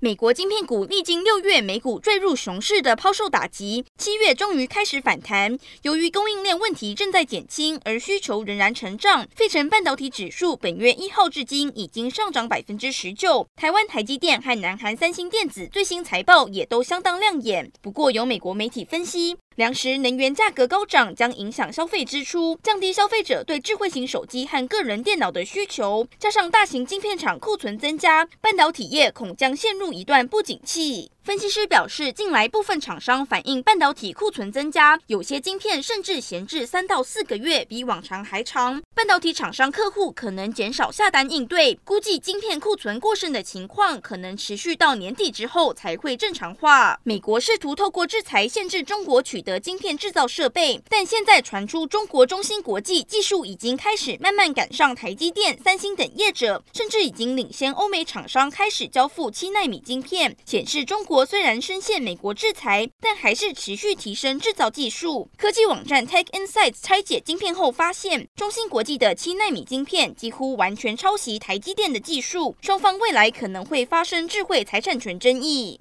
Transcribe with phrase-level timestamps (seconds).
[0.00, 5.58] 美国晶片股历经六月美股坠入熊市的抛售打击，七月终于开始反弹。
[5.82, 13.48] 由于供应链问题正在减轻，而需求仍然成长，费城半导体指数本月一号至今已经上涨百分之十九。
[13.56, 17.72] 台湾台积电和南韩三星电子最新财报也都相当亮眼。
[17.80, 26.06] 不过，有美国媒体分析，粮食、能源价格高涨将影响消费支出，降低消费者对智慧型手机和个人电脑的需求。
[26.18, 31.10] 加上大型晶片厂库存增加，半导体业恐将陷入一段不景气。
[31.26, 38.80] 分析师表示，近来部分厂商反映半导体库存增加，有些晶片甚至闲置三到四个月，比往常还长。
[38.94, 46.96] 半导体厂商客户可能减少下单应对，估计晶片库存过剩的情况可能持续到年底之后才会正常化。
[47.02, 61.15] 美国试图透过制裁限制中国取得晶片制造设备，但现在传出中国中芯国际技术已经开始慢慢赶上台积电、三星等业者，甚至已经领先欧美厂商开始交付七纳米晶片，显示中国。
[61.16, 65.30] 国虽然深陷美国制裁，但还是持续提升制造技术。
[65.38, 75.80] 科技网站 Tech Insights 拆解晶片后发现，中芯国际的七纳米晶片几乎完全抄袭台积电的技术，双方未来可能会发生智慧财产权争议。